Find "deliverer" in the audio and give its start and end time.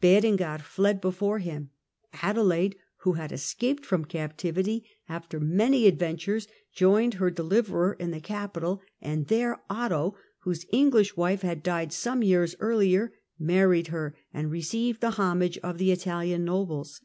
7.32-7.94